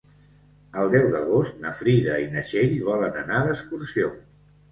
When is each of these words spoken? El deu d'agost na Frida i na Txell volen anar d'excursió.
El 0.83 0.87
deu 0.93 1.03
d'agost 1.15 1.59
na 1.65 1.73
Frida 1.81 2.17
i 2.23 2.25
na 2.35 2.43
Txell 2.47 2.73
volen 2.87 3.19
anar 3.23 3.43
d'excursió. 3.49 4.09